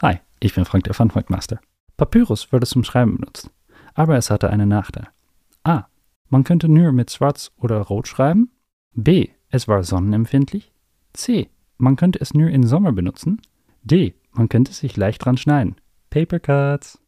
[0.00, 1.60] Hi, ich bin Frank der Funfact-Master.
[1.96, 3.50] Papyrus wurde zum Schreiben benutzt,
[3.94, 5.08] aber es hatte einen Nachteil.
[5.64, 5.86] A.
[6.28, 8.52] Man könnte nur mit Schwarz oder Rot schreiben.
[8.94, 9.30] B.
[9.48, 10.72] Es war sonnenempfindlich.
[11.14, 11.50] C.
[11.78, 13.42] Man könnte es nur im Sommer benutzen.
[13.82, 14.14] D.
[14.30, 15.74] Man könnte sich leicht dran schneiden.
[16.10, 17.00] Paper Cuts.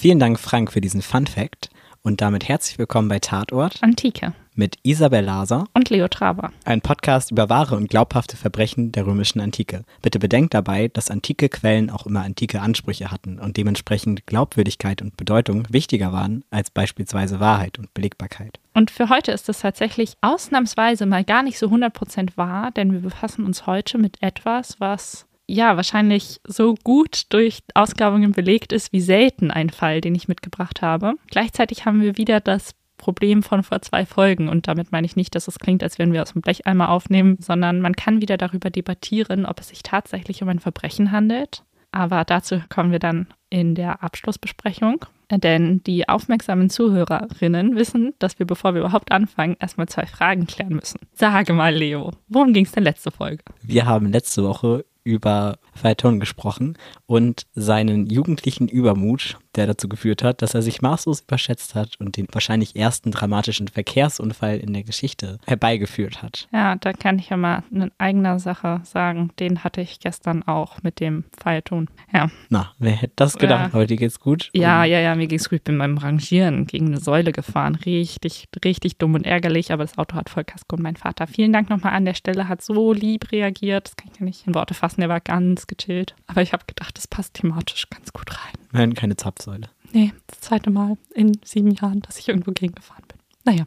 [0.00, 1.68] Vielen Dank, Frank, für diesen Fun Fact.
[2.00, 6.52] Und damit herzlich willkommen bei Tatort Antike mit Isabel Laser und Leo Traber.
[6.64, 9.84] Ein Podcast über wahre und glaubhafte Verbrechen der römischen Antike.
[10.00, 15.18] Bitte bedenkt dabei, dass antike Quellen auch immer antike Ansprüche hatten und dementsprechend Glaubwürdigkeit und
[15.18, 18.58] Bedeutung wichtiger waren als beispielsweise Wahrheit und Belegbarkeit.
[18.72, 23.00] Und für heute ist es tatsächlich ausnahmsweise mal gar nicht so 100% wahr, denn wir
[23.00, 29.00] befassen uns heute mit etwas, was ja, wahrscheinlich so gut durch Ausgrabungen belegt ist wie
[29.00, 31.14] selten ein Fall, den ich mitgebracht habe.
[31.28, 34.48] Gleichzeitig haben wir wieder das Problem von vor zwei Folgen.
[34.48, 37.38] Und damit meine ich nicht, dass es klingt, als würden wir aus dem Blecheimer aufnehmen,
[37.40, 41.64] sondern man kann wieder darüber debattieren, ob es sich tatsächlich um ein Verbrechen handelt.
[41.92, 45.04] Aber dazu kommen wir dann in der Abschlussbesprechung.
[45.32, 50.74] Denn die aufmerksamen Zuhörerinnen wissen, dass wir, bevor wir überhaupt anfangen, erstmal zwei Fragen klären
[50.74, 51.00] müssen.
[51.14, 53.42] Sage mal, Leo, worum ging es denn letzte Folge?
[53.62, 56.76] Wir haben letzte Woche über Phaeton gesprochen
[57.06, 62.16] und seinen jugendlichen Übermut, der dazu geführt hat, dass er sich maßlos überschätzt hat und
[62.16, 66.48] den wahrscheinlich ersten dramatischen Verkehrsunfall in der Geschichte herbeigeführt hat.
[66.52, 69.30] Ja, da kann ich ja mal eine eigene Sache sagen.
[69.38, 71.88] Den hatte ich gestern auch mit dem Phaeton.
[72.12, 72.30] Ja.
[72.48, 73.72] Na, wer hätte das gedacht?
[73.72, 73.74] Ja.
[73.74, 74.50] Aber dir geht's gut?
[74.52, 75.58] Ja, ja, ja, mir geht's gut.
[75.58, 77.74] Ich bin beim Rangieren gegen eine Säule gefahren.
[77.74, 81.26] Richtig, richtig dumm und ärgerlich, aber das Auto hat Vollkasko und mein Vater.
[81.26, 83.88] Vielen Dank nochmal an der Stelle, hat so lieb reagiert.
[83.88, 85.00] Das kann ich ja nicht in Worte fassen.
[85.00, 86.14] Der war ganz gechillt.
[86.26, 88.54] Aber ich habe gedacht, das passt thematisch ganz gut rein.
[88.72, 89.68] Nein, keine Zapfsäule.
[89.92, 93.18] Nee, das zweite Mal in sieben Jahren, dass ich irgendwo gegengefahren bin.
[93.42, 93.64] Naja,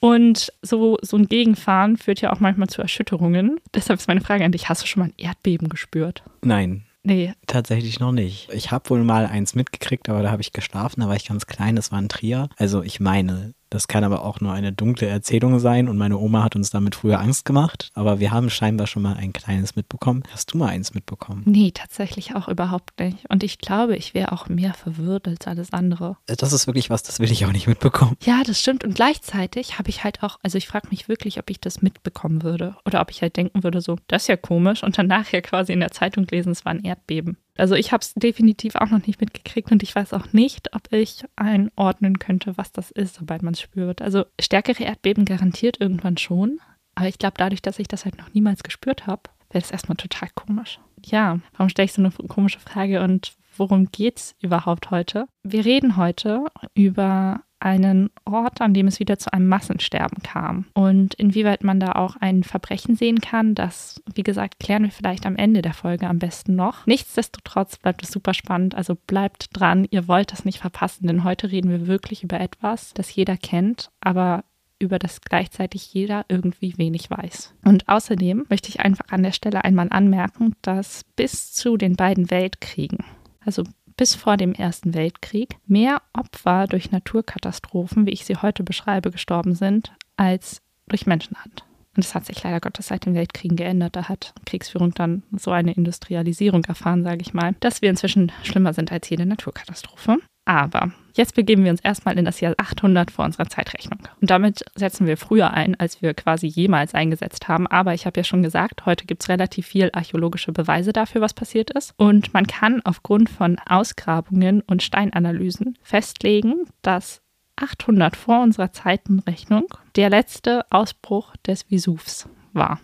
[0.00, 3.60] und so, so ein Gegenfahren führt ja auch manchmal zu Erschütterungen.
[3.72, 6.24] Deshalb ist meine Frage an dich, hast du schon mal ein Erdbeben gespürt?
[6.42, 6.84] Nein.
[7.06, 7.34] Nee.
[7.46, 8.48] Tatsächlich noch nicht.
[8.52, 11.46] Ich habe wohl mal eins mitgekriegt, aber da habe ich geschlafen, da war ich ganz
[11.46, 12.48] klein, das war ein Trier.
[12.56, 16.44] Also ich meine, das kann aber auch nur eine dunkle Erzählung sein und meine Oma
[16.44, 17.90] hat uns damit früher Angst gemacht.
[17.94, 20.22] Aber wir haben scheinbar schon mal ein kleines mitbekommen.
[20.30, 21.42] Hast du mal eins mitbekommen?
[21.44, 23.28] Nee, tatsächlich auch überhaupt nicht.
[23.28, 26.16] Und ich glaube, ich wäre auch mehr verwirrt als alles andere.
[26.26, 28.16] Das ist wirklich was, das will ich auch nicht mitbekommen.
[28.22, 28.84] Ja, das stimmt.
[28.84, 32.44] Und gleichzeitig habe ich halt auch, also ich frage mich wirklich, ob ich das mitbekommen
[32.44, 32.76] würde.
[32.86, 34.84] Oder ob ich halt denken würde, so, das ist ja komisch.
[34.84, 37.38] Und dann nachher quasi in der Zeitung lesen, es war ein Erdbeben.
[37.56, 40.92] Also ich habe es definitiv auch noch nicht mitgekriegt und ich weiß auch nicht, ob
[40.92, 44.02] ich einordnen könnte, was das ist, sobald man es spürt.
[44.02, 46.58] Also stärkere Erdbeben garantiert irgendwann schon,
[46.94, 49.96] aber ich glaube, dadurch, dass ich das halt noch niemals gespürt habe, wäre das erstmal
[49.96, 50.80] total komisch.
[51.04, 55.26] Ja, warum stelle ich so eine komische Frage und worum geht es überhaupt heute?
[55.42, 60.66] Wir reden heute über einen Ort, an dem es wieder zu einem Massensterben kam.
[60.74, 65.26] Und inwieweit man da auch ein Verbrechen sehen kann, das, wie gesagt, klären wir vielleicht
[65.26, 66.86] am Ende der Folge am besten noch.
[66.86, 71.50] Nichtsdestotrotz bleibt es super spannend, also bleibt dran, ihr wollt das nicht verpassen, denn heute
[71.50, 74.44] reden wir wirklich über etwas, das jeder kennt, aber
[74.78, 77.54] über das gleichzeitig jeder irgendwie wenig weiß.
[77.64, 82.30] Und außerdem möchte ich einfach an der Stelle einmal anmerken, dass bis zu den beiden
[82.30, 82.98] Weltkriegen,
[83.40, 83.64] also
[83.96, 89.54] bis vor dem Ersten Weltkrieg mehr Opfer durch Naturkatastrophen, wie ich sie heute beschreibe, gestorben
[89.54, 91.64] sind, als durch Menschenhand.
[91.96, 93.94] Und das hat sich leider Gottes seit den Weltkriegen geändert.
[93.94, 98.72] Da hat Kriegsführung dann so eine Industrialisierung erfahren, sage ich mal, dass wir inzwischen schlimmer
[98.72, 100.18] sind als jede Naturkatastrophe.
[100.46, 104.00] Aber jetzt begeben wir uns erstmal in das Jahr 800 vor unserer Zeitrechnung.
[104.20, 107.66] Und damit setzen wir früher ein, als wir quasi jemals eingesetzt haben.
[107.66, 111.32] Aber ich habe ja schon gesagt, heute gibt es relativ viel archäologische Beweise dafür, was
[111.32, 111.94] passiert ist.
[111.96, 117.22] Und man kann aufgrund von Ausgrabungen und Steinanalysen festlegen, dass
[117.56, 119.66] 800 vor unserer Zeitenrechnung
[119.96, 122.80] der letzte Ausbruch des Vesuvs war.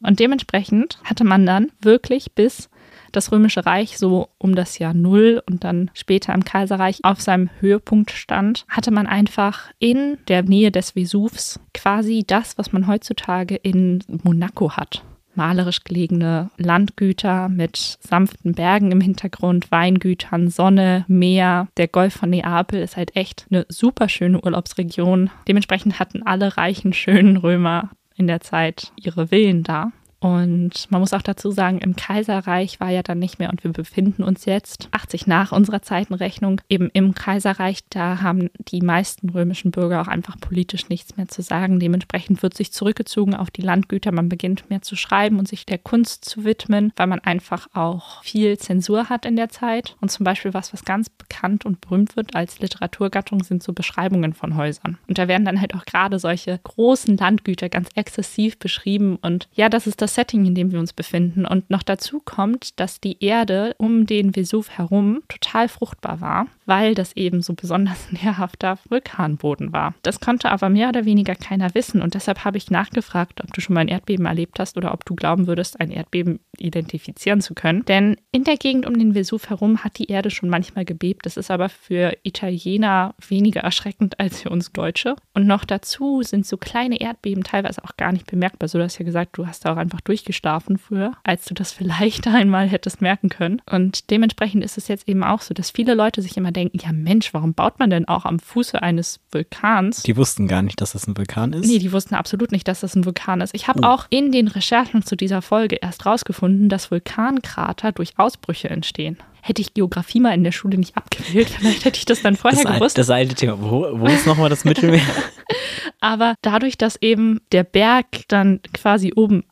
[0.00, 2.70] Und dementsprechend hatte man dann wirklich bis
[3.12, 7.50] das Römische Reich so um das Jahr Null und dann später im Kaiserreich auf seinem
[7.60, 13.56] Höhepunkt stand, hatte man einfach in der Nähe des Vesuvs quasi das, was man heutzutage
[13.56, 15.02] in Monaco hat
[15.38, 21.68] malerisch gelegene Landgüter mit sanften Bergen im Hintergrund, Weingütern, Sonne, Meer.
[21.78, 25.30] Der Golf von Neapel ist halt echt eine super schöne Urlaubsregion.
[25.46, 29.92] Dementsprechend hatten alle reichen, schönen Römer in der Zeit ihre Villen da.
[30.20, 33.72] Und man muss auch dazu sagen, im Kaiserreich war ja dann nicht mehr und wir
[33.72, 37.84] befinden uns jetzt 80 nach unserer Zeitenrechnung eben im Kaiserreich.
[37.88, 41.78] Da haben die meisten römischen Bürger auch einfach politisch nichts mehr zu sagen.
[41.78, 44.10] Dementsprechend wird sich zurückgezogen auf die Landgüter.
[44.10, 48.24] Man beginnt mehr zu schreiben und sich der Kunst zu widmen, weil man einfach auch
[48.24, 49.96] viel Zensur hat in der Zeit.
[50.00, 54.34] Und zum Beispiel was, was ganz bekannt und berühmt wird als Literaturgattung, sind so Beschreibungen
[54.34, 54.98] von Häusern.
[55.06, 59.16] Und da werden dann halt auch gerade solche großen Landgüter ganz exzessiv beschrieben.
[59.22, 61.46] Und ja, das ist das Setting, in dem wir uns befinden.
[61.46, 66.94] Und noch dazu kommt, dass die Erde um den Vesuv herum total fruchtbar war, weil
[66.94, 69.94] das eben so besonders nährhafter Vulkanboden war.
[70.02, 72.02] Das konnte aber mehr oder weniger keiner wissen.
[72.02, 75.04] Und deshalb habe ich nachgefragt, ob du schon mal ein Erdbeben erlebt hast oder ob
[75.04, 77.84] du glauben würdest, ein Erdbeben identifizieren zu können.
[77.86, 81.24] Denn in der Gegend um den Vesuv herum hat die Erde schon manchmal gebebt.
[81.24, 85.16] Das ist aber für Italiener weniger erschreckend als für uns Deutsche.
[85.32, 88.68] Und noch dazu sind so kleine Erdbeben teilweise auch gar nicht bemerkbar.
[88.68, 91.72] So, du hast ja gesagt, du hast da auch einfach durchgeschlafen früher, als du das
[91.78, 93.62] vielleicht einmal hättest merken können.
[93.70, 96.92] Und dementsprechend ist es jetzt eben auch so, dass viele Leute sich immer denken, ja
[96.92, 100.02] Mensch, warum baut man denn auch am Fuße eines Vulkans?
[100.02, 101.66] Die wussten gar nicht, dass das ein Vulkan ist.
[101.66, 103.54] Nee, die wussten absolut nicht, dass das ein Vulkan ist.
[103.54, 103.86] Ich habe oh.
[103.86, 109.62] auch in den Recherchen zu dieser Folge erst rausgefunden, dass Vulkankrater durch Ausbrüche entstehen hätte
[109.62, 112.74] ich Geografie mal in der Schule nicht abgewählt, vielleicht hätte ich das dann vorher das
[112.74, 112.98] gewusst.
[112.98, 113.58] das alte Thema.
[113.60, 115.00] Wo, wo ist nochmal das Mittelmeer?
[116.00, 119.44] Aber dadurch, dass eben der Berg dann quasi oben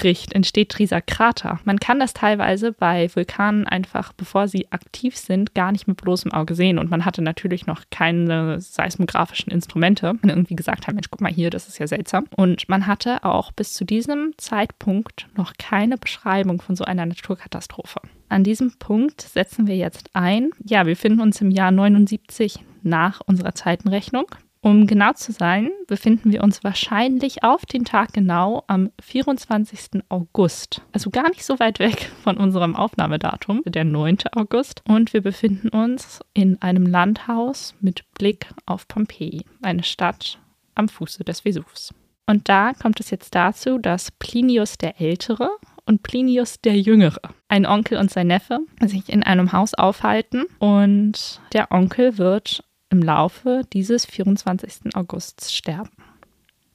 [0.00, 1.60] abbricht, entsteht dieser Krater.
[1.64, 6.32] Man kann das teilweise bei Vulkanen einfach, bevor sie aktiv sind, gar nicht mit bloßem
[6.32, 6.78] Auge sehen.
[6.78, 10.10] Und man hatte natürlich noch keine seismografischen Instrumente.
[10.10, 12.24] Und irgendwie gesagt haben, Mensch, guck mal hier, das ist ja seltsam.
[12.34, 18.00] Und man hatte auch bis zu diesem Zeitpunkt noch keine Beschreibung von so einer Naturkatastrophe.
[18.30, 20.50] An diesem Punkt setzen wir jetzt ein.
[20.64, 24.26] Ja, wir finden uns im Jahr 79 nach unserer Zeitenrechnung.
[24.62, 30.02] Um genau zu sein, befinden wir uns wahrscheinlich auf den Tag genau am 24.
[30.10, 30.82] August.
[30.92, 34.18] Also gar nicht so weit weg von unserem Aufnahmedatum, der 9.
[34.32, 34.82] August.
[34.86, 40.38] Und wir befinden uns in einem Landhaus mit Blick auf Pompeji, eine Stadt
[40.74, 41.94] am Fuße des Vesuvs.
[42.26, 45.50] Und da kommt es jetzt dazu, dass Plinius der Ältere
[45.86, 51.40] und Plinius der Jüngere, ein Onkel und sein Neffe, sich in einem Haus aufhalten und
[51.52, 54.94] der Onkel wird im Laufe dieses 24.
[54.94, 55.90] Augusts sterben.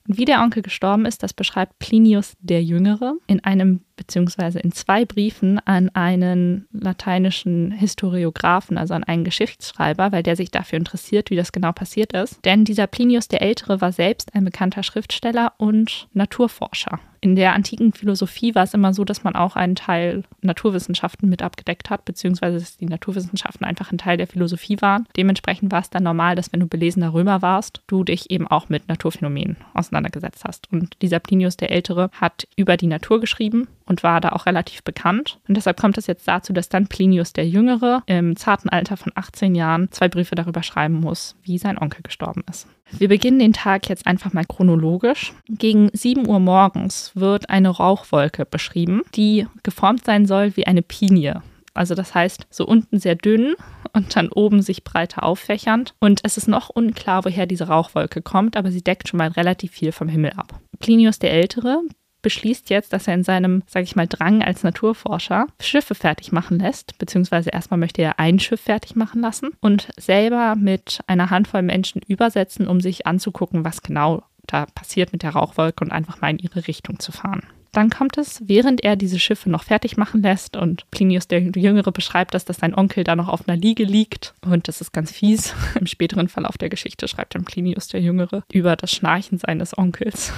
[0.07, 5.05] Wie der Onkel gestorben ist, das beschreibt Plinius der Jüngere in einem beziehungsweise in zwei
[5.05, 11.35] Briefen an einen lateinischen Historiographen, also an einen Geschichtsschreiber, weil der sich dafür interessiert, wie
[11.35, 12.43] das genau passiert ist.
[12.45, 16.99] Denn dieser Plinius der Ältere war selbst ein bekannter Schriftsteller und Naturforscher.
[17.25, 21.41] In der antiken Philosophie war es immer so, dass man auch einen Teil Naturwissenschaften mit
[21.41, 25.07] abgedeckt hat, beziehungsweise dass die Naturwissenschaften einfach ein Teil der Philosophie waren.
[25.17, 28.69] Dementsprechend war es dann normal, dass wenn du belesener Römer warst, du dich eben auch
[28.69, 30.71] mit Naturphänomenen auseinandergesetzt hast.
[30.71, 34.83] Und dieser Plinius der Ältere hat über die Natur geschrieben und war da auch relativ
[34.83, 35.39] bekannt.
[35.47, 39.11] Und deshalb kommt es jetzt dazu, dass dann Plinius der Jüngere im zarten Alter von
[39.15, 42.67] 18 Jahren zwei Briefe darüber schreiben muss, wie sein Onkel gestorben ist.
[42.91, 45.33] Wir beginnen den Tag jetzt einfach mal chronologisch.
[45.47, 51.41] Gegen 7 Uhr morgens wird eine Rauchwolke beschrieben, die geformt sein soll wie eine Pinie.
[51.73, 53.55] Also das heißt, so unten sehr dünn
[53.91, 55.93] und dann oben sich breiter auffächernd.
[55.99, 59.71] Und es ist noch unklar, woher diese Rauchwolke kommt, aber sie deckt schon mal relativ
[59.71, 60.59] viel vom Himmel ab.
[60.79, 61.81] Plinius der Ältere
[62.25, 66.57] beschließt jetzt, dass er in seinem, sage ich mal, Drang als Naturforscher Schiffe fertig machen
[66.57, 71.61] lässt, beziehungsweise erstmal möchte er ein Schiff fertig machen lassen und selber mit einer Handvoll
[71.61, 76.31] Menschen übersetzen, um sich anzugucken, was genau da passiert mit der Rauchwolke und einfach mal
[76.31, 77.43] in ihre Richtung zu fahren.
[77.71, 81.91] Dann kommt es, während er diese Schiffe noch fertig machen lässt und Plinius der Jüngere
[81.91, 85.11] beschreibt das, dass sein Onkel da noch auf einer Liege liegt und das ist ganz
[85.11, 85.53] fies.
[85.79, 90.33] Im späteren Verlauf der Geschichte schreibt dann Plinius der Jüngere über das Schnarchen seines Onkels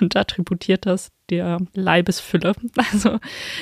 [0.00, 2.52] und attributiert das der Leibesfülle.
[2.92, 3.18] Also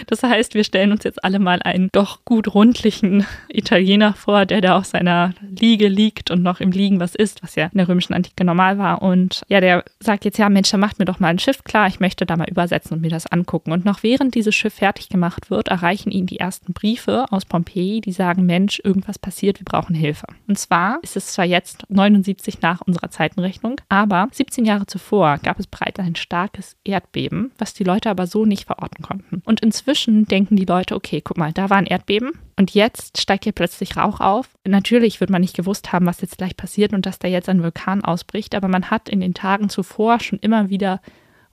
[0.06, 4.60] das heißt, wir stellen uns jetzt alle mal einen doch gut rundlichen Italiener vor, der
[4.60, 7.86] da auf seiner Liege liegt und noch im Liegen was isst, was ja in der
[7.86, 9.02] römischen Antike normal war.
[9.02, 11.86] Und ja, der sagt jetzt, ja Mensch, dann macht mir doch mal ein Schiff klar,
[11.86, 13.72] ich möchte da mal übersetzen und mir das angucken.
[13.72, 18.00] Und noch während dieses Schiff fertig gemacht wird, erreichen ihn die ersten Briefe aus Pompeji,
[18.00, 20.26] die sagen, Mensch, irgendwas passiert, wir brauchen Hilfe.
[20.48, 25.60] Und zwar ist es zwar jetzt 79 nach unserer Zeitenrechnung, aber 17 Jahre zuvor gab
[25.60, 29.42] es bereits ein starkes Erdbeben, was die Leute aber so nicht verorten konnten.
[29.44, 33.44] Und inzwischen denken die Leute, okay, guck mal, da war ein Erdbeben und jetzt steigt
[33.44, 34.48] hier plötzlich Rauch auf.
[34.66, 37.62] Natürlich wird man nicht gewusst haben, was jetzt gleich passiert und dass da jetzt ein
[37.62, 41.00] Vulkan ausbricht, aber man hat in den Tagen zuvor schon immer wieder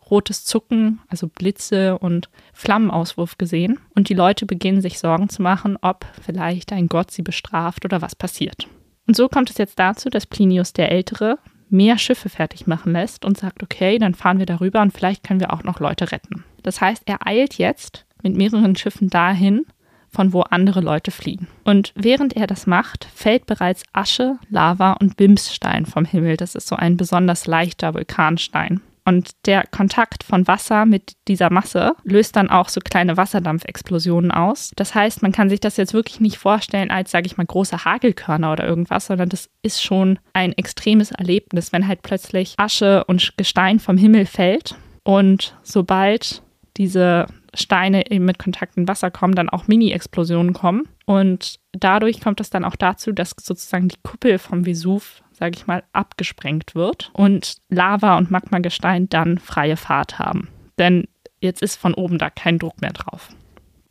[0.10, 3.80] rotes Zucken, also Blitze und Flammenauswurf gesehen.
[3.94, 8.02] Und die Leute beginnen sich Sorgen zu machen, ob vielleicht ein Gott sie bestraft oder
[8.02, 8.68] was passiert.
[9.06, 13.26] Und so kommt es jetzt dazu, dass Plinius der Ältere mehr Schiffe fertig machen lässt
[13.26, 16.44] und sagt, okay, dann fahren wir darüber und vielleicht können wir auch noch Leute retten.
[16.64, 19.66] Das heißt, er eilt jetzt mit mehreren Schiffen dahin,
[20.10, 21.48] von wo andere Leute fliehen.
[21.64, 26.38] Und während er das macht, fällt bereits Asche, Lava und Bimsstein vom Himmel.
[26.38, 28.82] Das ist so ein besonders leichter Vulkanstein.
[29.08, 34.72] Und der Kontakt von Wasser mit dieser Masse löst dann auch so kleine Wasserdampfexplosionen aus.
[34.76, 37.86] Das heißt, man kann sich das jetzt wirklich nicht vorstellen als, sage ich mal, große
[37.86, 43.32] Hagelkörner oder irgendwas, sondern das ist schon ein extremes Erlebnis, wenn halt plötzlich Asche und
[43.38, 44.76] Gestein vom Himmel fällt.
[45.06, 46.44] Und sobald
[46.76, 50.88] diese Steine eben mit Kontakt in Wasser kommen, dann auch Mini-Explosionen kommen.
[51.06, 55.68] Und dadurch kommt es dann auch dazu, dass sozusagen die Kuppel vom Vesuv sage ich
[55.68, 60.50] mal, abgesprengt wird und Lava und Magmagestein dann freie Fahrt haben.
[60.80, 61.08] Denn
[61.40, 63.30] jetzt ist von oben da kein Druck mehr drauf.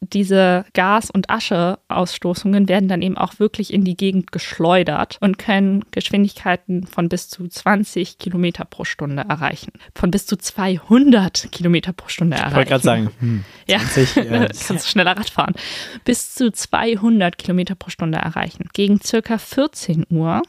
[0.00, 5.84] Diese Gas- und Ascheausstoßungen werden dann eben auch wirklich in die Gegend geschleudert und können
[5.90, 9.72] Geschwindigkeiten von bis zu 20 Kilometer pro Stunde erreichen.
[9.94, 12.50] Von bis zu 200 Kilometer pro Stunde erreichen.
[12.50, 15.54] Ich wollte gerade sagen, hm, 20, ja, äh, kannst du schneller Rad fahren.
[16.04, 18.68] Bis zu 200 Kilometer pro Stunde erreichen.
[18.72, 20.42] Gegen circa 14 Uhr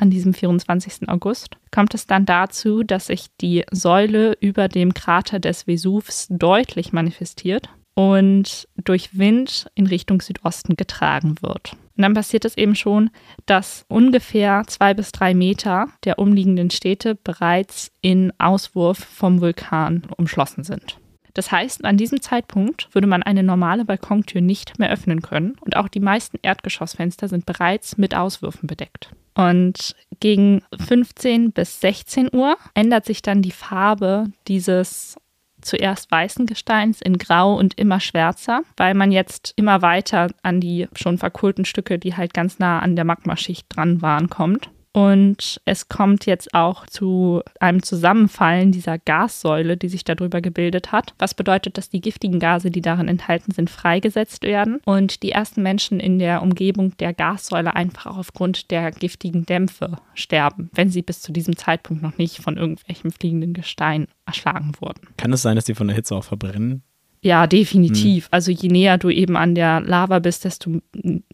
[0.00, 1.08] an diesem 24.
[1.08, 6.92] August, kommt es dann dazu, dass sich die Säule über dem Krater des Vesuvs deutlich
[6.92, 7.68] manifestiert
[8.00, 11.72] und durch Wind in Richtung Südosten getragen wird.
[11.96, 13.10] Und dann passiert es eben schon,
[13.44, 20.64] dass ungefähr zwei bis drei Meter der umliegenden Städte bereits in Auswurf vom Vulkan umschlossen
[20.64, 20.96] sind.
[21.34, 25.76] Das heißt, an diesem Zeitpunkt würde man eine normale Balkontür nicht mehr öffnen können und
[25.76, 29.10] auch die meisten Erdgeschossfenster sind bereits mit Auswürfen bedeckt.
[29.34, 35.18] Und gegen 15 bis 16 Uhr ändert sich dann die Farbe dieses
[35.60, 40.88] zuerst weißen Gesteins in grau und immer schwärzer, weil man jetzt immer weiter an die
[40.94, 44.70] schon verkohlten Stücke, die halt ganz nah an der Magmaschicht dran waren, kommt.
[44.92, 51.14] Und es kommt jetzt auch zu einem Zusammenfallen dieser Gassäule, die sich darüber gebildet hat.
[51.18, 55.62] Was bedeutet, dass die giftigen Gase, die darin enthalten sind, freigesetzt werden und die ersten
[55.62, 61.22] Menschen in der Umgebung der Gassäule einfach aufgrund der giftigen Dämpfe sterben, wenn sie bis
[61.22, 65.02] zu diesem Zeitpunkt noch nicht von irgendwelchem fliegenden Gestein erschlagen wurden.
[65.16, 66.82] Kann es sein, dass die von der Hitze auch verbrennen?
[67.22, 68.24] Ja, definitiv.
[68.24, 68.28] Hm.
[68.32, 70.80] Also je näher du eben an der Lava bist, desto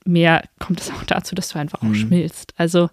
[0.05, 1.95] mehr kommt es auch dazu, dass du einfach auch hm.
[1.95, 2.55] schmilzt.
[2.57, 2.91] Also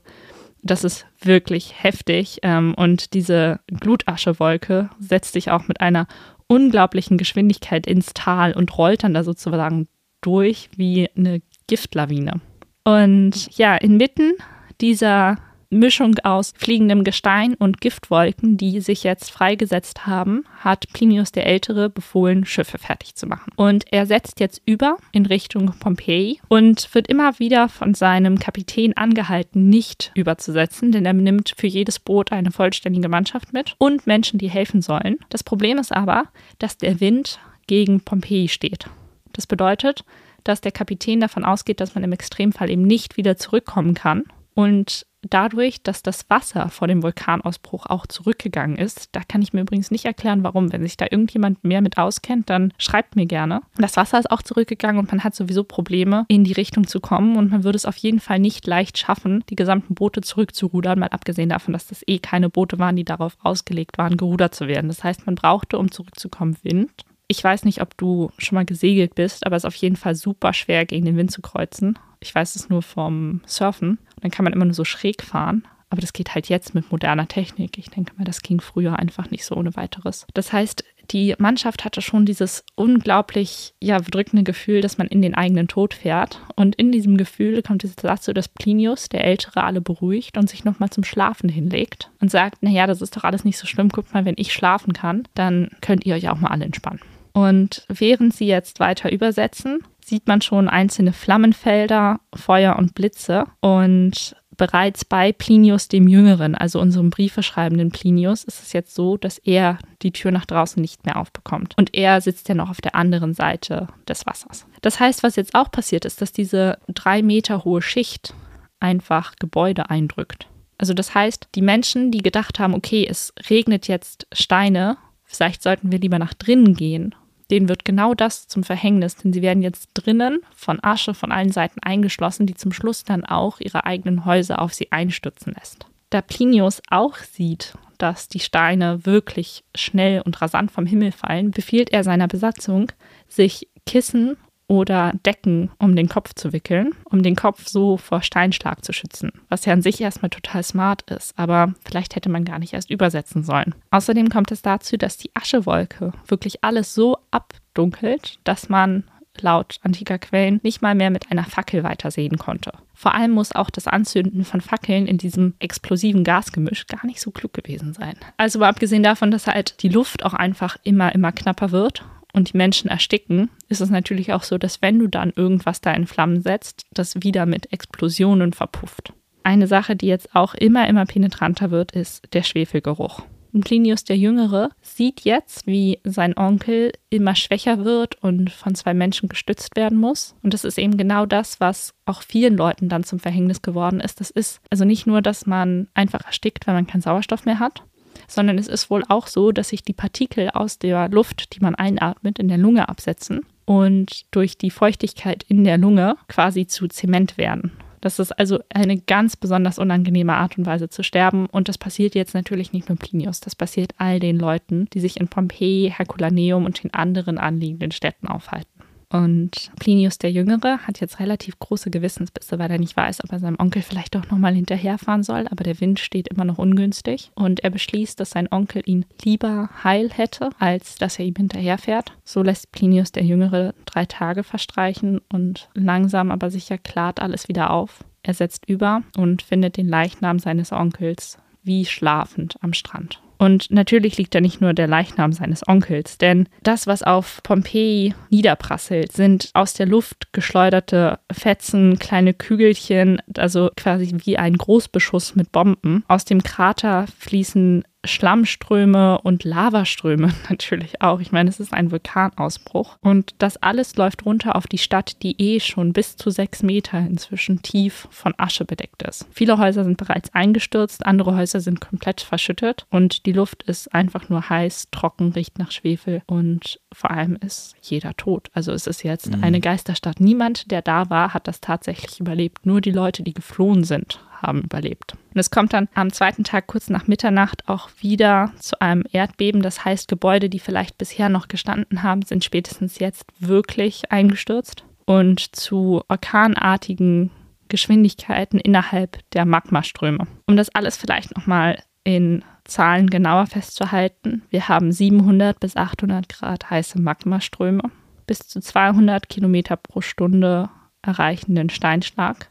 [0.63, 2.39] das ist wirklich heftig.
[2.41, 6.07] Ähm, und diese Glutaschewolke setzt sich auch mit einer
[6.47, 9.87] unglaublichen Geschwindigkeit ins Tal und rollt dann da sozusagen
[10.21, 12.41] durch wie eine Giftlawine.
[12.83, 14.33] Und ja, inmitten
[14.81, 15.37] dieser
[15.73, 21.89] Mischung aus fliegendem Gestein und Giftwolken, die sich jetzt freigesetzt haben, hat Plinius der Ältere
[21.89, 23.51] befohlen, Schiffe fertig zu machen.
[23.55, 28.95] Und er setzt jetzt über in Richtung Pompeji und wird immer wieder von seinem Kapitän
[28.95, 34.39] angehalten, nicht überzusetzen, denn er nimmt für jedes Boot eine vollständige Mannschaft mit und Menschen,
[34.39, 35.17] die helfen sollen.
[35.29, 36.25] Das Problem ist aber,
[36.59, 38.87] dass der Wind gegen Pompeji steht.
[39.33, 40.03] Das bedeutet,
[40.43, 45.05] dass der Kapitän davon ausgeht, dass man im Extremfall eben nicht wieder zurückkommen kann und
[45.29, 49.91] dadurch, dass das Wasser vor dem Vulkanausbruch auch zurückgegangen ist, da kann ich mir übrigens
[49.91, 50.71] nicht erklären, warum.
[50.71, 53.61] Wenn sich da irgendjemand mehr mit auskennt, dann schreibt mir gerne.
[53.77, 57.37] Das Wasser ist auch zurückgegangen und man hat sowieso Probleme, in die Richtung zu kommen
[57.37, 61.07] und man würde es auf jeden Fall nicht leicht schaffen, die gesamten Boote zurückzurudern, mal
[61.07, 64.87] abgesehen davon, dass das eh keine Boote waren, die darauf ausgelegt waren, gerudert zu werden.
[64.87, 66.91] Das heißt, man brauchte, um zurückzukommen, Wind.
[67.27, 70.15] Ich weiß nicht, ob du schon mal gesegelt bist, aber es ist auf jeden Fall
[70.15, 71.97] super schwer, gegen den Wind zu kreuzen.
[72.19, 73.97] Ich weiß es nur vom Surfen.
[74.23, 75.67] Dann kann man immer nur so schräg fahren.
[75.89, 77.77] Aber das geht halt jetzt mit moderner Technik.
[77.77, 80.25] Ich denke mal, das ging früher einfach nicht so ohne weiteres.
[80.33, 85.35] Das heißt, die Mannschaft hatte schon dieses unglaublich ja, bedrückende Gefühl, dass man in den
[85.35, 86.39] eigenen Tod fährt.
[86.55, 90.63] Und in diesem Gefühl kommt es dazu, dass Plinius, der Ältere, alle beruhigt und sich
[90.63, 93.89] nochmal zum Schlafen hinlegt und sagt, naja, das ist doch alles nicht so schlimm.
[93.89, 97.01] Guckt mal, wenn ich schlafen kann, dann könnt ihr euch auch mal alle entspannen.
[97.33, 99.81] Und während sie jetzt weiter übersetzen,
[100.13, 103.45] sieht man schon einzelne Flammenfelder, Feuer und Blitze.
[103.61, 109.39] Und bereits bei Plinius dem Jüngeren, also unserem briefeschreibenden Plinius, ist es jetzt so, dass
[109.39, 111.73] er die Tür nach draußen nicht mehr aufbekommt.
[111.79, 114.67] Und er sitzt ja noch auf der anderen Seite des Wassers.
[114.83, 118.35] Das heißt, was jetzt auch passiert ist, dass diese drei Meter hohe Schicht
[118.79, 120.45] einfach Gebäude eindrückt.
[120.77, 125.91] Also das heißt, die Menschen, die gedacht haben, okay, es regnet jetzt Steine, vielleicht sollten
[125.91, 127.15] wir lieber nach drinnen gehen
[127.51, 131.51] denen wird genau das zum Verhängnis, denn sie werden jetzt drinnen von Asche von allen
[131.51, 135.85] Seiten eingeschlossen, die zum Schluss dann auch ihre eigenen Häuser auf sie einstürzen lässt.
[136.09, 141.91] Da Plinius auch sieht, dass die Steine wirklich schnell und rasant vom Himmel fallen, befiehlt
[141.91, 142.91] er seiner Besatzung,
[143.27, 148.83] sich Kissen oder Decken um den Kopf zu wickeln, um den Kopf so vor Steinschlag
[148.83, 152.59] zu schützen, was ja an sich erstmal total smart ist, aber vielleicht hätte man gar
[152.59, 153.75] nicht erst übersetzen sollen.
[153.91, 159.03] Außerdem kommt es dazu, dass die Aschewolke wirklich alles so abdunkelt, dass man
[159.41, 162.71] laut antiker Quellen nicht mal mehr mit einer Fackel weitersehen konnte.
[162.93, 167.31] Vor allem muss auch das Anzünden von Fackeln in diesem explosiven Gasgemisch gar nicht so
[167.31, 168.15] klug gewesen sein.
[168.37, 172.53] Also mal abgesehen davon, dass halt die Luft auch einfach immer, immer knapper wird und
[172.53, 176.07] die Menschen ersticken, ist es natürlich auch so, dass wenn du dann irgendwas da in
[176.07, 179.13] Flammen setzt, das wieder mit Explosionen verpufft.
[179.43, 183.23] Eine Sache, die jetzt auch immer, immer penetranter wird, ist der Schwefelgeruch.
[183.61, 189.29] Plinius der Jüngere sieht jetzt, wie sein Onkel immer schwächer wird und von zwei Menschen
[189.29, 190.35] gestützt werden muss.
[190.41, 194.19] Und das ist eben genau das, was auch vielen Leuten dann zum Verhängnis geworden ist.
[194.19, 197.83] Das ist also nicht nur, dass man einfach erstickt, wenn man keinen Sauerstoff mehr hat,
[198.27, 201.75] sondern es ist wohl auch so, dass sich die Partikel aus der Luft, die man
[201.75, 207.37] einatmet, in der Lunge absetzen und durch die Feuchtigkeit in der Lunge quasi zu Zement
[207.37, 207.71] werden.
[208.03, 211.45] Das ist also eine ganz besonders unangenehme Art und Weise zu sterben.
[211.45, 215.17] Und das passiert jetzt natürlich nicht nur Plinius, das passiert all den Leuten, die sich
[215.21, 218.72] in Pompeji, Herculaneum und den anderen anliegenden Städten aufhalten.
[219.13, 223.37] Und Plinius der Jüngere hat jetzt relativ große Gewissensbisse, weil er nicht weiß, ob er
[223.37, 227.31] seinem Onkel vielleicht doch nochmal hinterherfahren soll, aber der Wind steht immer noch ungünstig.
[227.35, 232.13] Und er beschließt, dass sein Onkel ihn lieber heil hätte, als dass er ihm hinterherfährt.
[232.23, 237.69] So lässt Plinius der Jüngere drei Tage verstreichen und langsam aber sicher klart alles wieder
[237.69, 238.03] auf.
[238.23, 243.22] Er setzt über und findet den Leichnam seines Onkels wie schlafend am Strand.
[243.37, 248.13] Und natürlich liegt da nicht nur der Leichnam seines Onkels, denn das, was auf Pompeji
[248.29, 255.51] niederprasselt, sind aus der Luft geschleuderte Fetzen, kleine Kügelchen, also quasi wie ein Großbeschuss mit
[255.51, 256.03] Bomben.
[256.07, 261.19] Aus dem Krater fließen Schlammströme und Lavaströme natürlich auch.
[261.19, 262.97] Ich meine, es ist ein Vulkanausbruch.
[263.01, 266.99] Und das alles läuft runter auf die Stadt, die eh schon bis zu sechs Meter
[266.99, 269.25] inzwischen tief von Asche bedeckt ist.
[269.31, 274.29] Viele Häuser sind bereits eingestürzt, andere Häuser sind komplett verschüttet und die Luft ist einfach
[274.29, 278.49] nur heiß, trocken, riecht nach Schwefel und vor allem ist jeder tot.
[278.53, 279.43] Also es ist jetzt mhm.
[279.43, 280.19] eine Geisterstadt.
[280.19, 282.65] Niemand, der da war, hat das tatsächlich überlebt.
[282.65, 285.13] Nur die Leute, die geflohen sind, haben überlebt.
[285.33, 289.61] Und es kommt dann am zweiten Tag kurz nach Mitternacht auch wieder zu einem Erdbeben.
[289.61, 295.55] Das heißt, Gebäude, die vielleicht bisher noch gestanden haben, sind spätestens jetzt wirklich eingestürzt und
[295.55, 297.31] zu orkanartigen
[297.69, 300.27] Geschwindigkeiten innerhalb der Magmaströme.
[300.45, 306.69] Um das alles vielleicht nochmal in Zahlen genauer festzuhalten, wir haben 700 bis 800 Grad
[306.69, 307.83] heiße Magmaströme,
[308.27, 310.69] bis zu 200 Kilometer pro Stunde
[311.01, 312.49] erreichenden Steinschlag,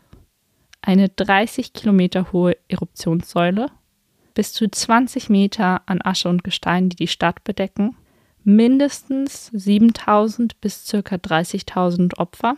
[0.83, 3.71] eine 30 Kilometer hohe Eruptionssäule,
[4.35, 7.97] bis zu 20 Meter an Asche und Gestein, die die Stadt bedecken,
[8.45, 10.99] mindestens 7000 bis ca.
[10.99, 12.57] 30.000 Opfer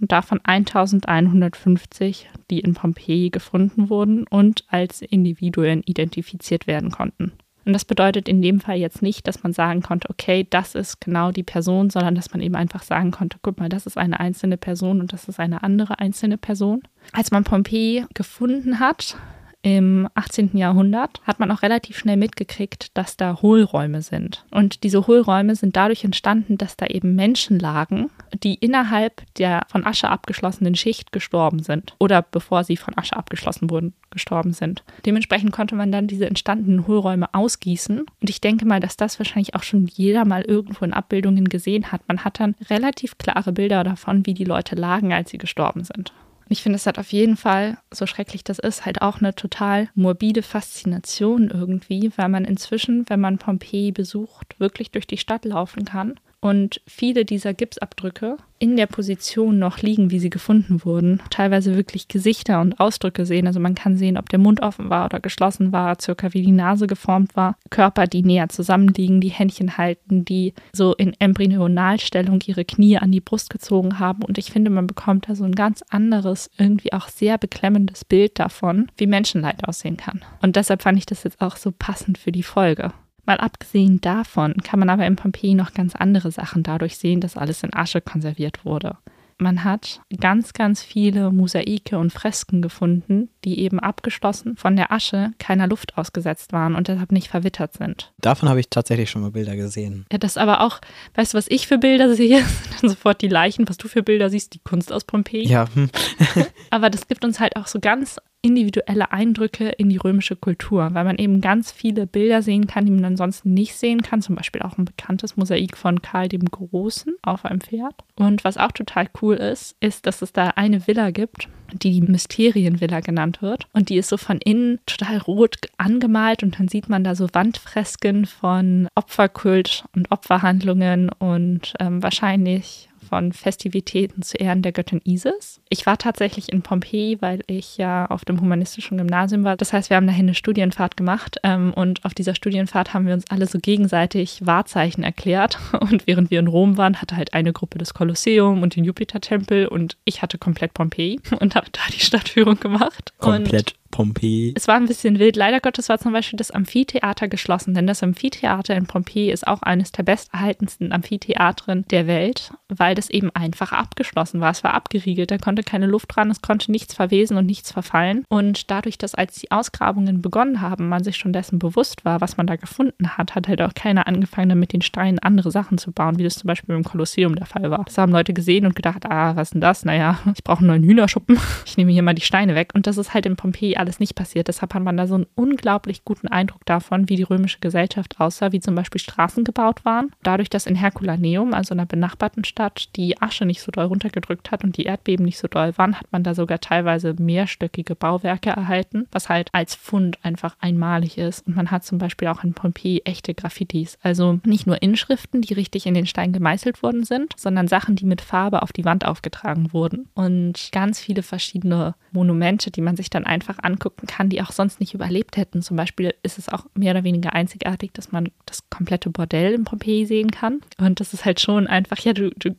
[0.00, 7.32] und davon 1150, die in Pompeji gefunden wurden und als Individuen identifiziert werden konnten.
[7.64, 11.00] Und das bedeutet in dem Fall jetzt nicht, dass man sagen konnte, okay, das ist
[11.00, 14.18] genau die Person, sondern dass man eben einfach sagen konnte, guck mal, das ist eine
[14.18, 16.82] einzelne Person und das ist eine andere einzelne Person.
[17.12, 19.16] Als man Pompeji gefunden hat,
[19.62, 20.56] im 18.
[20.56, 24.44] Jahrhundert hat man auch relativ schnell mitgekriegt, dass da Hohlräume sind.
[24.50, 28.10] Und diese Hohlräume sind dadurch entstanden, dass da eben Menschen lagen,
[28.42, 33.68] die innerhalb der von Asche abgeschlossenen Schicht gestorben sind oder bevor sie von Asche abgeschlossen
[33.68, 34.82] wurden, gestorben sind.
[35.04, 38.00] Dementsprechend konnte man dann diese entstandenen Hohlräume ausgießen.
[38.00, 41.92] Und ich denke mal, dass das wahrscheinlich auch schon jeder mal irgendwo in Abbildungen gesehen
[41.92, 42.00] hat.
[42.08, 46.12] Man hat dann relativ klare Bilder davon, wie die Leute lagen, als sie gestorben sind.
[46.52, 49.88] Ich finde, es hat auf jeden Fall, so schrecklich das ist, halt auch eine total
[49.94, 55.84] morbide Faszination irgendwie, weil man inzwischen, wenn man Pompeji besucht, wirklich durch die Stadt laufen
[55.84, 61.22] kann und viele dieser Gipsabdrücke in der Position noch liegen, wie sie gefunden wurden.
[61.30, 63.46] Teilweise wirklich Gesichter und Ausdrücke sehen.
[63.46, 66.52] Also man kann sehen, ob der Mund offen war oder geschlossen war, circa wie die
[66.52, 67.56] Nase geformt war.
[67.70, 73.20] Körper, die näher zusammenliegen, die Händchen halten, die so in Embryonalstellung ihre Knie an die
[73.20, 74.22] Brust gezogen haben.
[74.22, 78.38] Und ich finde, man bekommt da so ein ganz anderes, irgendwie auch sehr beklemmendes Bild
[78.38, 80.20] davon, wie Menschenleid aussehen kann.
[80.42, 82.92] Und deshalb fand ich das jetzt auch so passend für die Folge.
[83.26, 87.36] Mal abgesehen davon kann man aber in Pompeji noch ganz andere Sachen dadurch sehen, dass
[87.36, 88.96] alles in Asche konserviert wurde.
[89.40, 95.32] Man hat ganz, ganz viele Mosaike und Fresken gefunden, die eben abgeschlossen von der Asche
[95.38, 98.12] keiner Luft ausgesetzt waren und deshalb nicht verwittert sind.
[98.18, 100.04] Davon habe ich tatsächlich schon mal Bilder gesehen.
[100.12, 100.80] Ja, das aber auch,
[101.14, 102.44] weißt du, was ich für Bilder sehe?
[102.80, 105.48] Dann sofort die Leichen, was du für Bilder siehst, die Kunst aus Pompeji.
[105.48, 105.66] Ja.
[105.74, 105.88] Hm.
[106.70, 111.04] aber das gibt uns halt auch so ganz individuelle Eindrücke in die römische Kultur, weil
[111.04, 114.22] man eben ganz viele Bilder sehen kann, die man ansonsten nicht sehen kann.
[114.22, 117.94] Zum Beispiel auch ein bekanntes Mosaik von Karl dem Großen auf einem Pferd.
[118.16, 123.00] Und was auch total cool ist, ist, dass es da eine Villa gibt, die Mysterienvilla
[123.00, 123.66] genannt wird.
[123.72, 127.28] Und die ist so von innen total rot angemalt und dann sieht man da so
[127.32, 135.60] Wandfresken von Opferkult und Opferhandlungen und ähm, wahrscheinlich von Festivitäten zu Ehren der Göttin Isis.
[135.68, 139.56] Ich war tatsächlich in Pompeji, weil ich ja auf dem humanistischen Gymnasium war.
[139.56, 143.14] Das heißt, wir haben dahin eine Studienfahrt gemacht ähm, und auf dieser Studienfahrt haben wir
[143.14, 145.58] uns alle so gegenseitig Wahrzeichen erklärt.
[145.80, 149.66] Und während wir in Rom waren, hatte halt eine Gruppe das Kolosseum und den Jupitertempel
[149.66, 153.12] und ich hatte komplett Pompeji und habe da die Stadtführung gemacht.
[153.18, 154.52] Komplett Und Pompeji.
[154.56, 155.36] es war ein bisschen wild.
[155.36, 159.62] Leider Gottes war zum Beispiel das Amphitheater geschlossen, denn das Amphitheater in Pompeji ist auch
[159.62, 164.50] eines der besterhaltensten Amphitheatren der Welt, weil das eben einfach abgeschlossen war.
[164.50, 168.24] Es war abgeriegelt, da konnte keine Luft ran, es konnte nichts verwesen und nichts verfallen.
[168.28, 172.36] Und dadurch, dass als die Ausgrabungen begonnen haben, man sich schon dessen bewusst war, was
[172.36, 175.92] man da gefunden hat, hat halt auch keiner angefangen, damit den Steinen andere Sachen zu
[175.92, 177.84] bauen, wie das zum Beispiel im Kolosseum der Fall war.
[177.84, 179.84] Das haben Leute gesehen und gedacht, ah, was ist denn das?
[179.84, 181.38] Naja, ich brauche einen neuen Hühnerschuppen.
[181.66, 182.70] Ich nehme hier mal die Steine weg.
[182.74, 184.48] Und das ist halt in Pompeji alles nicht passiert.
[184.48, 188.52] Deshalb hat man da so einen unglaublich guten Eindruck davon, wie die römische Gesellschaft aussah,
[188.52, 190.12] wie zum Beispiel Straßen gebaut waren.
[190.22, 194.62] Dadurch, dass in Herculaneum, also einer benachbarten Stadt, die Asche nicht so doll runtergedrückt hat
[194.62, 199.06] und die Erdbeben nicht so doll waren, hat man da sogar teilweise mehrstöckige Bauwerke erhalten,
[199.10, 201.46] was halt als Fund einfach einmalig ist.
[201.46, 203.98] Und man hat zum Beispiel auch in Pompeji echte Graffitis.
[204.02, 208.04] Also nicht nur Inschriften, die richtig in den Stein gemeißelt worden sind, sondern Sachen, die
[208.04, 210.08] mit Farbe auf die Wand aufgetragen wurden.
[210.14, 214.80] Und ganz viele verschiedene Monumente, die man sich dann einfach angucken kann, die auch sonst
[214.80, 215.62] nicht überlebt hätten.
[215.62, 219.64] Zum Beispiel ist es auch mehr oder weniger einzigartig, dass man das komplette Bordell in
[219.64, 220.60] Pompeji sehen kann.
[220.78, 222.50] Und das ist halt schon einfach, ja, du, du,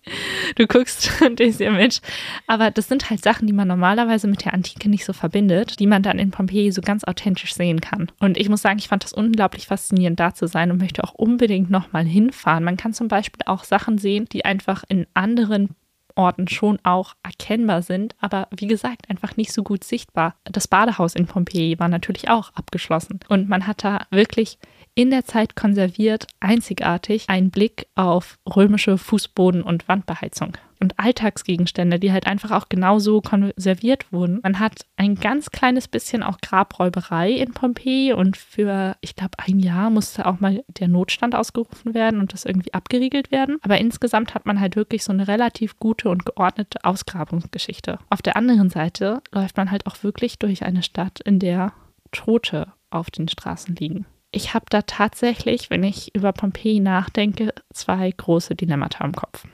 [0.56, 2.00] du guckst und denkst dir, Mensch,
[2.46, 5.86] aber das sind halt Sachen, die man normalerweise mit der Antike nicht so verbindet, die
[5.86, 8.10] man dann in Pompeji so ganz authentisch sehen kann.
[8.18, 11.14] Und ich muss sagen, ich fand das unglaublich faszinierend, da zu sein und möchte auch
[11.14, 12.64] unbedingt nochmal hinfahren.
[12.64, 15.70] Man kann zum Beispiel auch Sachen sehen, die einfach in anderen
[16.16, 20.34] Orten schon auch erkennbar sind, aber wie gesagt, einfach nicht so gut sichtbar.
[20.44, 24.58] Das Badehaus in Pompeji war natürlich auch abgeschlossen und man hat da wirklich
[24.94, 32.12] in der Zeit konserviert, einzigartig, einen Blick auf römische Fußboden- und Wandbeheizung und Alltagsgegenstände, die
[32.12, 34.40] halt einfach auch genauso konserviert wurden.
[34.42, 39.60] Man hat ein ganz kleines bisschen auch Grabräuberei in Pompeji und für, ich glaube, ein
[39.60, 43.58] Jahr musste auch mal der Notstand ausgerufen werden und das irgendwie abgeriegelt werden.
[43.62, 47.98] Aber insgesamt hat man halt wirklich so eine relativ gute und geordnete Ausgrabungsgeschichte.
[48.08, 51.72] Auf der anderen Seite läuft man halt auch wirklich durch eine Stadt, in der
[52.10, 54.06] Tote auf den Straßen liegen.
[54.32, 59.44] Ich habe da tatsächlich, wenn ich über Pompeji nachdenke, zwei große Dilemmata im Kopf.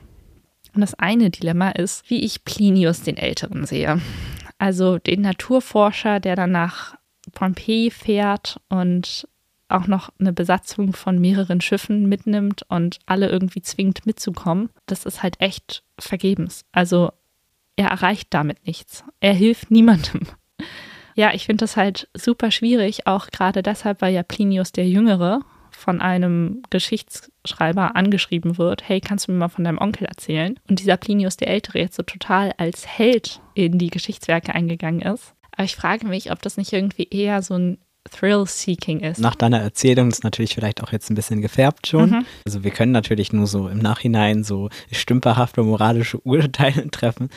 [0.73, 3.99] Und das eine Dilemma ist, wie ich Plinius den Älteren sehe.
[4.59, 6.95] Also den Naturforscher, der dann nach
[7.33, 9.27] Pompeji fährt und
[9.69, 14.69] auch noch eine Besatzung von mehreren Schiffen mitnimmt und alle irgendwie zwingt mitzukommen.
[14.85, 16.63] Das ist halt echt vergebens.
[16.71, 17.11] Also
[17.75, 19.03] er erreicht damit nichts.
[19.19, 20.21] Er hilft niemandem.
[21.17, 25.41] Ja, ich finde das halt super schwierig, auch gerade deshalb, weil ja Plinius der Jüngere
[25.71, 30.59] von einem Geschichtsschreiber angeschrieben wird, hey, kannst du mir mal von deinem Onkel erzählen?
[30.69, 35.33] Und dieser Plinius der Ältere jetzt so total als Held in die Geschichtswerke eingegangen ist.
[35.53, 37.79] Aber ich frage mich, ob das nicht irgendwie eher so ein
[38.11, 39.19] Thrill-Seeking ist.
[39.19, 42.09] Nach deiner Erzählung ist natürlich vielleicht auch jetzt ein bisschen gefärbt schon.
[42.11, 42.25] Mhm.
[42.45, 47.29] Also wir können natürlich nur so im Nachhinein so stümperhafte moralische Urteile treffen.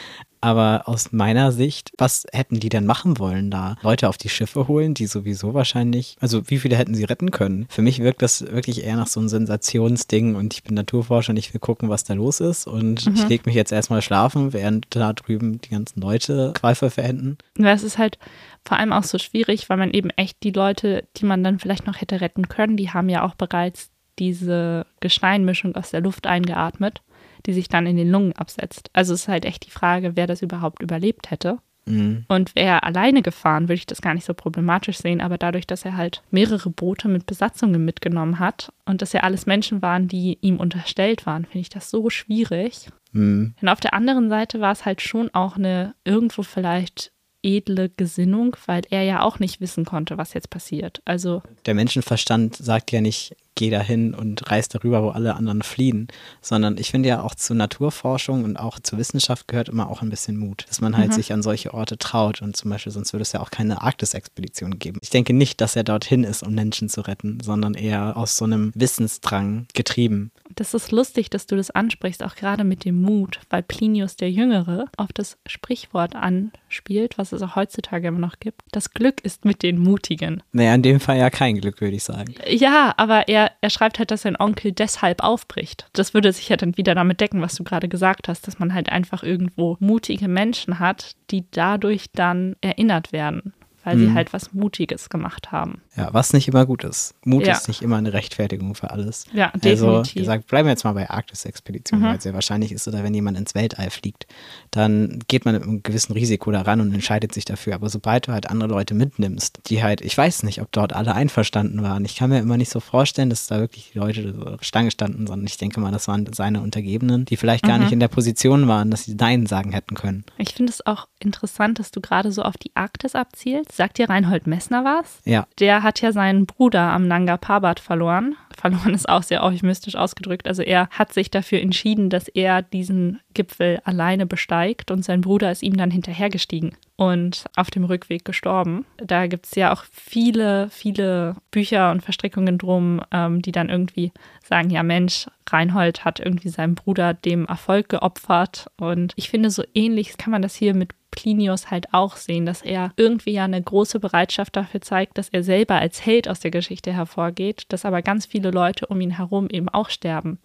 [0.42, 3.76] Aber aus meiner Sicht, was hätten die denn machen wollen da?
[3.82, 7.66] Leute auf die Schiffe holen, die sowieso wahrscheinlich, also wie viele hätten sie retten können?
[7.68, 11.36] Für mich wirkt das wirklich eher nach so einem Sensationsding und ich bin Naturforscher und
[11.36, 13.14] ich will gucken, was da los ist und Mhm.
[13.14, 17.36] ich lege mich jetzt erstmal schlafen, während da drüben die ganzen Leute Qualver verenden.
[17.58, 18.18] Ja, es ist halt
[18.64, 21.86] vor allem auch so schwierig, weil man eben echt die Leute, die man dann vielleicht
[21.86, 27.00] noch hätte retten können, die haben ja auch bereits diese Gesteinmischung aus der Luft eingeatmet,
[27.46, 28.90] die sich dann in den Lungen absetzt.
[28.92, 31.58] Also es ist halt echt die Frage, wer das überhaupt überlebt hätte.
[31.86, 32.24] Mhm.
[32.28, 35.20] Und wäre er alleine gefahren, würde ich das gar nicht so problematisch sehen.
[35.20, 39.46] Aber dadurch, dass er halt mehrere Boote mit Besatzungen mitgenommen hat und dass ja alles
[39.46, 42.88] Menschen waren, die ihm unterstellt waren, finde ich das so schwierig.
[43.12, 43.54] Mhm.
[43.60, 48.56] Und auf der anderen Seite war es halt schon auch eine irgendwo vielleicht edle Gesinnung,
[48.66, 51.00] weil er ja auch nicht wissen konnte, was jetzt passiert.
[51.06, 56.08] Also Der Menschenverstand sagt ja nicht, gehe dahin und reise darüber, wo alle anderen fliehen,
[56.40, 60.10] sondern ich finde ja auch zu Naturforschung und auch zur Wissenschaft gehört immer auch ein
[60.10, 61.14] bisschen Mut, dass man halt mhm.
[61.14, 64.78] sich an solche Orte traut und zum Beispiel sonst würde es ja auch keine Arktis-Expedition
[64.78, 64.98] geben.
[65.02, 68.44] Ich denke nicht, dass er dorthin ist, um Menschen zu retten, sondern eher aus so
[68.44, 70.30] einem Wissensdrang getrieben.
[70.56, 74.30] Das ist lustig, dass du das ansprichst, auch gerade mit dem Mut, weil Plinius der
[74.30, 78.62] Jüngere auf das Sprichwort anspielt, was es auch heutzutage immer noch gibt.
[78.72, 80.42] Das Glück ist mit den Mutigen.
[80.52, 82.34] Naja, in dem Fall ja kein Glück, würde ich sagen.
[82.48, 85.86] Ja, aber er, er schreibt halt, dass sein Onkel deshalb aufbricht.
[85.92, 88.74] Das würde sich ja dann wieder damit decken, was du gerade gesagt hast, dass man
[88.74, 94.08] halt einfach irgendwo mutige Menschen hat, die dadurch dann erinnert werden weil mhm.
[94.08, 95.80] sie halt was Mutiges gemacht haben.
[95.96, 97.14] Ja, was nicht immer gut ist.
[97.24, 97.54] Mut ja.
[97.54, 99.24] ist nicht immer eine Rechtfertigung für alles.
[99.32, 99.92] Ja, also, definitiv.
[99.92, 102.10] Also gesagt, bleiben wir jetzt mal bei Arktis-Expeditionen, mhm.
[102.10, 104.26] weil es sehr wahrscheinlich ist, oder wenn jemand ins Weltall fliegt,
[104.70, 107.74] dann geht man mit einem gewissen Risiko daran und entscheidet sich dafür.
[107.74, 111.14] Aber sobald du halt andere Leute mitnimmst, die halt, ich weiß nicht, ob dort alle
[111.14, 112.04] einverstanden waren.
[112.04, 115.26] Ich kann mir immer nicht so vorstellen, dass da wirklich die Leute so Stange standen,
[115.26, 117.84] sondern ich denke mal, das waren seine Untergebenen, die vielleicht gar mhm.
[117.84, 120.24] nicht in der Position waren, dass sie Nein sagen hätten können.
[120.38, 124.08] Ich finde es auch interessant, dass du gerade so auf die Arktis abzielst Sagt dir
[124.08, 125.20] Reinhold Messner was?
[125.24, 125.46] Ja.
[125.58, 128.36] Der hat ja seinen Bruder am Nanga Parbat verloren.
[128.60, 130.46] Verloren ist auch sehr euphemistisch ausgedrückt.
[130.46, 135.50] Also er hat sich dafür entschieden, dass er diesen Gipfel alleine besteigt und sein Bruder
[135.50, 138.84] ist ihm dann hinterhergestiegen und auf dem Rückweg gestorben.
[138.98, 144.12] Da gibt es ja auch viele, viele Bücher und Verstrickungen drum, ähm, die dann irgendwie
[144.42, 148.66] sagen, ja Mensch, Reinhold hat irgendwie seinem Bruder dem Erfolg geopfert.
[148.76, 152.62] Und ich finde, so ähnlich kann man das hier mit Plinius halt auch sehen, dass
[152.62, 156.50] er irgendwie ja eine große Bereitschaft dafür zeigt, dass er selber als Held aus der
[156.50, 160.38] Geschichte hervorgeht, dass aber ganz viele Leute um ihn herum eben auch sterben.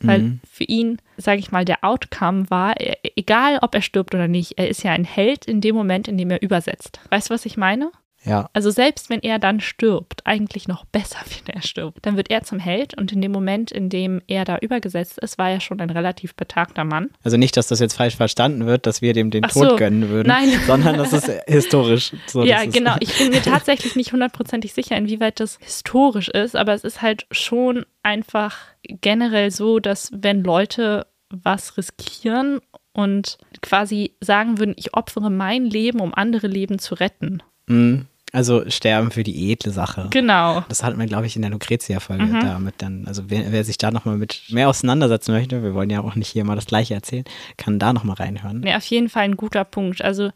[0.00, 0.40] Weil mhm.
[0.50, 2.74] für ihn, sage ich mal, der Outcome war,
[3.16, 6.18] egal ob er stirbt oder nicht, er ist ja ein Held in dem Moment, in
[6.18, 7.00] dem er übersetzt.
[7.10, 7.92] Weißt du, was ich meine?
[8.24, 8.50] Ja.
[8.52, 12.42] Also selbst wenn er dann stirbt, eigentlich noch besser, wenn er stirbt, dann wird er
[12.42, 15.80] zum Held und in dem Moment, in dem er da übergesetzt ist, war er schon
[15.80, 17.10] ein relativ betagter Mann.
[17.22, 19.76] Also nicht, dass das jetzt falsch verstanden wird, dass wir dem den Ach Tod so.
[19.76, 20.48] gönnen würden, Nein.
[20.66, 22.44] sondern das ist historisch so.
[22.44, 22.96] Ja, genau.
[23.00, 27.26] Ich bin mir tatsächlich nicht hundertprozentig sicher, inwieweit das historisch ist, aber es ist halt
[27.30, 32.60] schon einfach generell so, dass wenn Leute was riskieren
[32.92, 37.42] und quasi sagen würden, ich opfere mein Leben, um andere Leben zu retten.
[37.66, 38.06] Mhm.
[38.32, 40.06] Also sterben für die edle Sache.
[40.10, 40.64] Genau.
[40.68, 42.40] Das hatten wir, glaube ich, in der Lucretia-Folge mhm.
[42.40, 43.04] damit dann.
[43.06, 46.28] Also wer, wer sich da nochmal mit mehr auseinandersetzen möchte, wir wollen ja auch nicht
[46.28, 47.24] hier mal das Gleiche erzählen,
[47.56, 48.62] kann da nochmal reinhören.
[48.64, 50.02] Ja, auf jeden Fall ein guter Punkt.
[50.02, 50.30] Also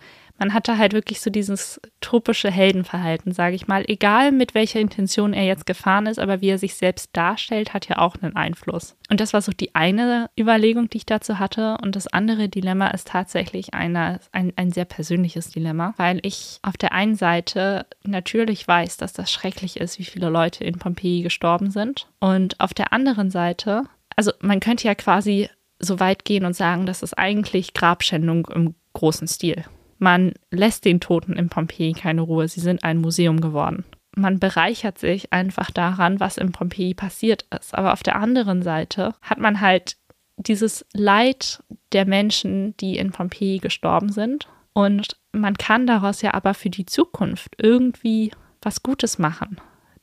[0.44, 3.83] man hatte halt wirklich so dieses tropische Heldenverhalten, sage ich mal.
[3.88, 7.88] Egal mit welcher Intention er jetzt gefahren ist, aber wie er sich selbst darstellt, hat
[7.88, 8.94] ja auch einen Einfluss.
[9.09, 11.78] Und das war so die eine Überlegung, die ich dazu hatte.
[11.83, 16.76] Und das andere Dilemma ist tatsächlich eine, ein, ein sehr persönliches Dilemma, weil ich auf
[16.76, 21.70] der einen Seite natürlich weiß, dass das schrecklich ist, wie viele Leute in Pompeji gestorben
[21.70, 22.07] sind.
[22.20, 26.85] Und auf der anderen Seite, also man könnte ja quasi so weit gehen und sagen,
[26.85, 29.64] das ist eigentlich Grabschändung im großen Stil.
[29.98, 32.48] Man lässt den Toten in Pompeji keine Ruhe.
[32.48, 33.85] Sie sind ein Museum geworden.
[34.16, 37.74] Man bereichert sich einfach daran, was in Pompeji passiert ist.
[37.74, 39.96] Aber auf der anderen Seite hat man halt
[40.37, 44.48] dieses Leid der Menschen, die in Pompeji gestorben sind.
[44.72, 49.59] Und man kann daraus ja aber für die Zukunft irgendwie was Gutes machen.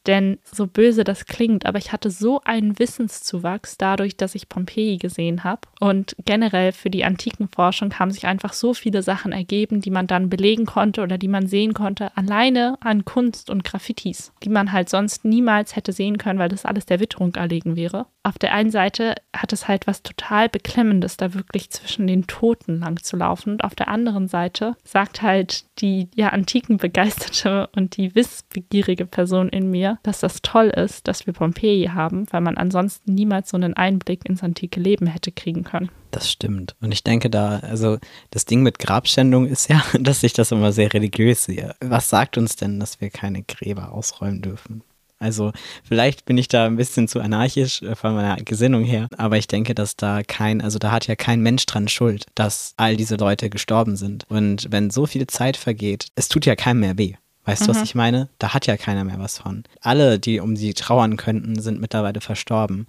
[0.08, 4.98] Denn so böse das klingt, aber ich hatte so einen Wissenszuwachs dadurch, dass ich Pompeji
[4.98, 5.62] gesehen habe.
[5.80, 10.08] Und generell für die antiken Forschung haben sich einfach so viele Sachen ergeben, die man
[10.08, 14.72] dann belegen konnte oder die man sehen konnte, alleine an Kunst und Graffitis, die man
[14.72, 18.08] halt sonst niemals hätte sehen können, weil das alles der Witterung erlegen wäre.
[18.24, 22.80] Auf der einen Seite hat es halt was total Beklemmendes, da wirklich zwischen den Toten
[22.80, 23.54] lang zu laufen.
[23.54, 29.50] Und auf der anderen Seite sagt halt die ja antiken begeisterte und die wissbegierige Person
[29.50, 33.58] in mir, dass das toll ist, dass wir Pompeji haben, weil man ansonsten niemals so
[33.58, 35.90] einen Einblick ins antike Leben hätte kriegen können.
[36.12, 36.76] Das stimmt.
[36.82, 37.98] Und ich denke da, also
[38.32, 41.76] das Ding mit Grabschändung ist ja, dass ich das immer sehr religiös sehe.
[41.80, 44.84] Was sagt uns denn, dass wir keine Gräber ausräumen dürfen?
[45.22, 45.52] Also
[45.84, 49.48] vielleicht bin ich da ein bisschen zu anarchisch äh, von meiner Gesinnung her, aber ich
[49.48, 53.18] denke, dass da kein, also da hat ja kein Mensch dran Schuld, dass all diese
[53.18, 54.26] Leute gestorben sind.
[54.30, 57.14] Und wenn so viel Zeit vergeht, es tut ja keinem mehr weh.
[57.46, 57.66] Weißt mhm.
[57.66, 57.84] du, was mhm.
[57.84, 58.30] ich meine?
[58.40, 59.64] Da hat ja keiner mehr was von.
[59.82, 62.88] Alle, die um sie trauern könnten, sind mittlerweile verstorben.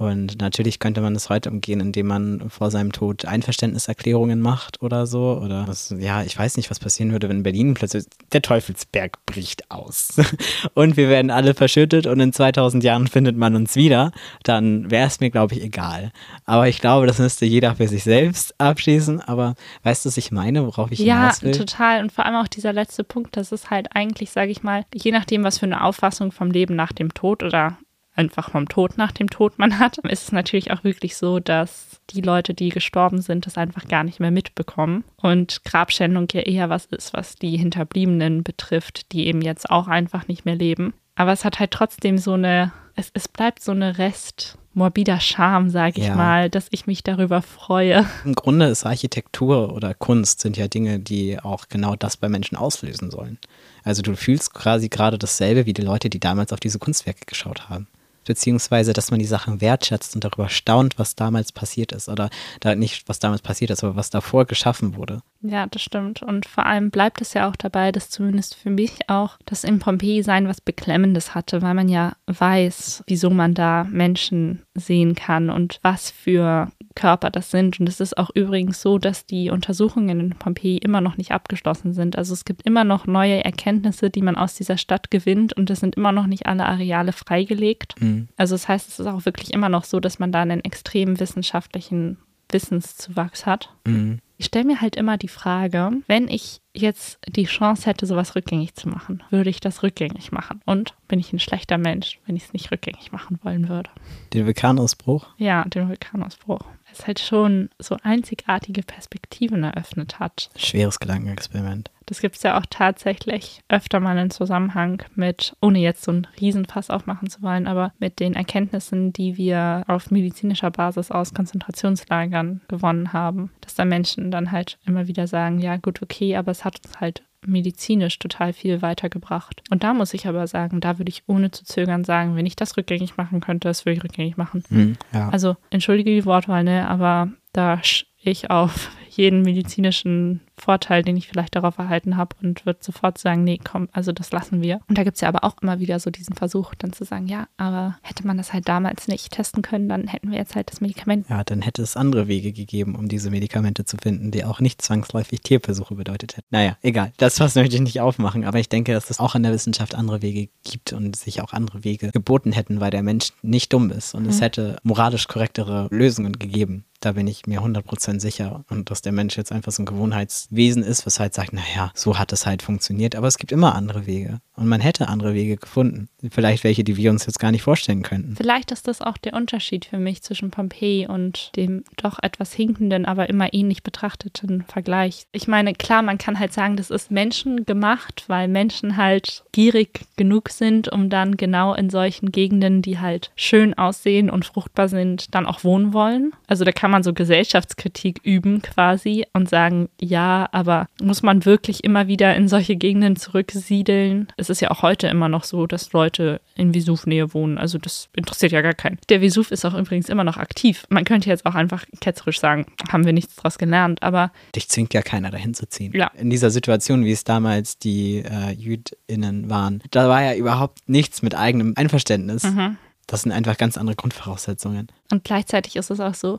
[0.00, 5.06] Und natürlich könnte man es heute umgehen, indem man vor seinem Tod Einverständniserklärungen macht oder
[5.06, 5.38] so.
[5.44, 9.18] Oder was, ja, ich weiß nicht, was passieren würde, wenn in Berlin plötzlich der Teufelsberg
[9.26, 10.18] bricht aus.
[10.72, 14.12] und wir werden alle verschüttet und in 2000 Jahren findet man uns wieder.
[14.42, 16.12] Dann wäre es mir, glaube ich, egal.
[16.46, 19.20] Aber ich glaube, das müsste jeder für sich selbst abschließen.
[19.20, 21.52] Aber weißt du, was ich meine, worauf ich ja, hinaus will?
[21.52, 22.00] Ja, total.
[22.00, 25.12] Und vor allem auch dieser letzte Punkt, das ist halt eigentlich, sage ich mal, je
[25.12, 27.76] nachdem, was für eine Auffassung vom Leben nach dem Tod oder
[28.20, 32.00] einfach vom Tod nach dem Tod man hat, ist es natürlich auch wirklich so, dass
[32.10, 35.04] die Leute, die gestorben sind, das einfach gar nicht mehr mitbekommen.
[35.16, 40.28] Und Grabschändung ja eher was ist, was die Hinterbliebenen betrifft, die eben jetzt auch einfach
[40.28, 40.92] nicht mehr leben.
[41.16, 45.68] Aber es hat halt trotzdem so eine, es, es bleibt so eine Rest morbider Charme,
[45.70, 46.14] sage ich Ja.
[46.14, 48.06] mal, dass ich mich darüber freue.
[48.24, 52.56] Im Grunde ist Architektur oder Kunst sind ja Dinge, die auch genau das bei Menschen
[52.56, 53.38] auslösen sollen.
[53.82, 57.68] Also du fühlst quasi gerade dasselbe wie die Leute, die damals auf diese Kunstwerke geschaut
[57.68, 57.88] haben.
[58.24, 62.08] Beziehungsweise, dass man die Sachen wertschätzt und darüber staunt, was damals passiert ist.
[62.08, 62.30] Oder
[62.60, 65.22] da nicht, was damals passiert ist, aber was davor geschaffen wurde.
[65.42, 66.22] Ja, das stimmt.
[66.22, 69.78] Und vor allem bleibt es ja auch dabei, dass zumindest für mich auch das in
[69.78, 75.48] Pompeji sein was Beklemmendes hatte, weil man ja weiß, wieso man da Menschen sehen kann
[75.48, 77.80] und was für Körper das sind.
[77.80, 81.94] Und es ist auch übrigens so, dass die Untersuchungen in Pompeji immer noch nicht abgeschlossen
[81.94, 82.18] sind.
[82.18, 85.80] Also es gibt immer noch neue Erkenntnisse, die man aus dieser Stadt gewinnt und es
[85.80, 87.94] sind immer noch nicht alle Areale freigelegt.
[88.00, 88.28] Mhm.
[88.36, 91.18] Also das heißt, es ist auch wirklich immer noch so, dass man da einen extrem
[91.18, 92.18] wissenschaftlichen
[92.50, 93.70] Wissenszuwachs hat.
[93.86, 94.18] Mhm.
[94.40, 98.74] Ich stelle mir halt immer die Frage, wenn ich jetzt die Chance hätte, sowas rückgängig
[98.74, 100.60] zu machen, würde ich das rückgängig machen?
[100.64, 103.90] Und bin ich ein schlechter Mensch, wenn ich es nicht rückgängig machen wollen würde?
[104.32, 105.26] Den Vulkanausbruch.
[105.38, 106.60] Ja, den Vulkanausbruch.
[106.92, 110.50] Es halt schon so einzigartige Perspektiven eröffnet hat.
[110.56, 111.90] Schweres Gedankenexperiment.
[112.10, 116.26] Das gibt es ja auch tatsächlich öfter mal in Zusammenhang mit, ohne jetzt so einen
[116.40, 122.62] Riesenfass aufmachen zu wollen, aber mit den Erkenntnissen, die wir auf medizinischer Basis aus Konzentrationslagern
[122.66, 123.52] gewonnen haben.
[123.60, 127.00] Dass da Menschen dann halt immer wieder sagen, ja gut, okay, aber es hat uns
[127.00, 129.62] halt medizinisch total viel weitergebracht.
[129.70, 132.56] Und da muss ich aber sagen, da würde ich ohne zu zögern sagen, wenn ich
[132.56, 134.62] das rückgängig machen könnte, das würde ich rückgängig machen.
[134.68, 134.96] Mhm.
[135.12, 135.30] Ja.
[135.30, 137.80] Also entschuldige die Wortwahl, ne, aber da
[138.22, 143.44] ich auf jeden medizinischen Vorteil, den ich vielleicht darauf erhalten habe und würde sofort sagen,
[143.44, 144.80] nee, komm, also das lassen wir.
[144.88, 147.26] Und da gibt es ja aber auch immer wieder so diesen Versuch, dann zu sagen,
[147.26, 150.70] ja, aber hätte man das halt damals nicht testen können, dann hätten wir jetzt halt
[150.70, 151.26] das Medikament.
[151.28, 154.82] Ja, dann hätte es andere Wege gegeben, um diese Medikamente zu finden, die auch nicht
[154.82, 156.46] zwangsläufig Tierversuche bedeutet hätten.
[156.50, 157.12] Naja, egal.
[157.16, 159.94] Das Fass möchte ich nicht aufmachen, aber ich denke, dass es auch in der Wissenschaft
[159.94, 163.90] andere Wege gibt und sich auch andere Wege geboten hätten, weil der Mensch nicht dumm
[163.90, 164.42] ist und es Mhm.
[164.42, 166.84] hätte moralisch korrektere Lösungen gegeben.
[167.00, 168.64] Da bin ich mir 100% sicher.
[168.68, 172.18] Und dass der Mensch jetzt einfach so ein Gewohnheitswesen ist, was halt sagt, naja, so
[172.18, 173.16] hat es halt funktioniert.
[173.16, 174.40] Aber es gibt immer andere Wege.
[174.54, 176.08] Und man hätte andere Wege gefunden.
[176.30, 178.36] Vielleicht welche, die wir uns jetzt gar nicht vorstellen könnten.
[178.36, 183.06] Vielleicht ist das auch der Unterschied für mich zwischen Pompeji und dem doch etwas hinkenden,
[183.06, 185.26] aber immer ähnlich betrachteten Vergleich.
[185.32, 190.50] Ich meine, klar, man kann halt sagen, das ist menschengemacht, weil Menschen halt gierig genug
[190.50, 195.46] sind, um dann genau in solchen Gegenden, die halt schön aussehen und fruchtbar sind, dann
[195.46, 196.32] auch wohnen wollen.
[196.46, 201.84] Also da kann man so Gesellschaftskritik üben quasi und sagen, ja, aber muss man wirklich
[201.84, 204.28] immer wieder in solche Gegenden zurücksiedeln?
[204.36, 207.58] Es ist ja auch heute immer noch so, dass Leute in Vesuv-Nähe wohnen.
[207.58, 208.98] Also das interessiert ja gar keinen.
[209.08, 210.84] Der Vesuv ist auch übrigens immer noch aktiv.
[210.88, 214.94] Man könnte jetzt auch einfach ketzerisch sagen, haben wir nichts draus gelernt, aber Dich zwingt
[214.94, 215.92] ja keiner dahin zu ziehen.
[215.94, 216.10] Ja.
[216.16, 221.22] In dieser Situation, wie es damals die äh, JüdInnen waren, da war ja überhaupt nichts
[221.22, 222.44] mit eigenem Einverständnis.
[222.44, 222.76] Mhm.
[223.10, 224.86] Das sind einfach ganz andere Grundvoraussetzungen.
[225.10, 226.38] Und gleichzeitig ist es auch so,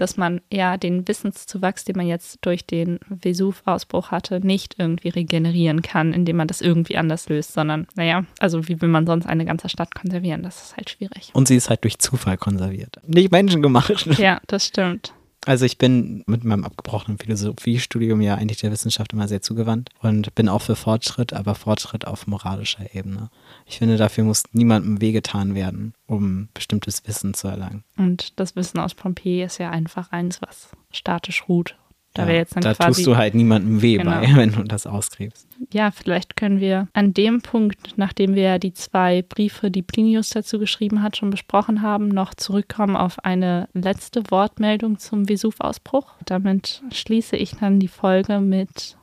[0.00, 5.82] dass man ja den Wissenszuwachs, den man jetzt durch den Vesuv-Ausbruch hatte, nicht irgendwie regenerieren
[5.82, 9.44] kann, indem man das irgendwie anders löst, sondern, naja, also wie will man sonst eine
[9.44, 10.42] ganze Stadt konservieren?
[10.42, 11.30] Das ist halt schwierig.
[11.34, 12.96] Und sie ist halt durch Zufall konserviert.
[13.06, 14.06] Nicht menschengemacht.
[14.18, 15.12] Ja, das stimmt.
[15.46, 20.34] Also ich bin mit meinem abgebrochenen Philosophiestudium ja eigentlich der Wissenschaft immer sehr zugewandt und
[20.34, 23.30] bin auch für Fortschritt, aber Fortschritt auf moralischer Ebene.
[23.64, 27.84] Ich finde, dafür muss niemandem wehgetan werden, um bestimmtes Wissen zu erlangen.
[27.96, 31.76] Und das Wissen aus Pompeji ist ja einfach eins, was statisch ruht.
[32.14, 32.88] Da Ja, jetzt dann da quasi.
[32.88, 34.10] tust du halt niemandem weh Genau.
[34.10, 35.46] bei, wenn du das ausgräbst.
[35.72, 40.58] Ja, vielleicht können wir an dem Punkt, nachdem wir die zwei Briefe, die Plinius dazu
[40.58, 46.14] geschrieben hat, schon besprochen haben, noch zurückkommen auf eine letzte Wortmeldung zum Vesuv-Ausbruch.
[46.26, 48.96] Damit schließe ich dann die Folge mit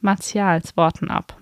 [0.00, 1.36] Martials Worten ab.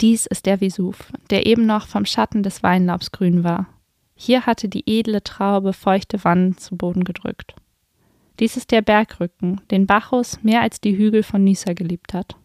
[0.00, 3.66] Dies ist der Vesuv, der eben noch vom Schatten des Weinlaubs grün war.
[4.14, 7.54] Hier hatte die edle Traube feuchte Wangen zu Boden gedrückt.
[8.38, 12.36] Dies ist der Bergrücken, den Bacchus mehr als die Hügel von Nyssa geliebt hat.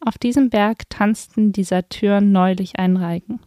[0.00, 3.40] Auf diesem Berg tanzten die Satyren neulich einen Reigen.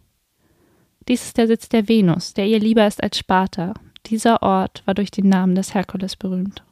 [1.07, 3.73] Dies ist der Sitz der Venus, der ihr lieber ist als Sparta.
[4.07, 6.63] Dieser Ort war durch den Namen des Herkules berühmt.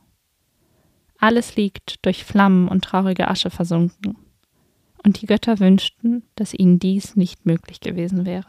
[1.17, 4.17] Alles liegt durch Flammen und traurige Asche versunken.
[5.03, 8.47] Und die Götter wünschten, dass ihnen dies nicht möglich gewesen wäre.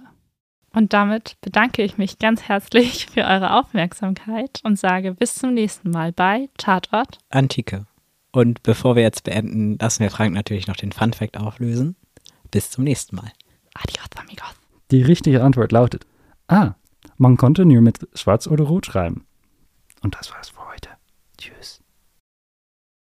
[0.76, 5.88] Und damit bedanke ich mich ganz herzlich für eure Aufmerksamkeit und sage bis zum nächsten
[5.88, 7.16] Mal bei Tatort.
[7.30, 7.86] Antike.
[8.30, 11.96] Und bevor wir jetzt beenden, lassen wir Frank natürlich noch den Fun Fact auflösen.
[12.50, 13.32] Bis zum nächsten Mal.
[13.72, 14.54] Adios, amigos.
[14.90, 16.04] Die richtige Antwort lautet
[16.46, 16.74] A.
[17.16, 19.24] Man konnte nur mit Schwarz oder Rot schreiben.
[20.02, 20.90] Und das war's für heute.
[21.38, 21.75] Tschüss.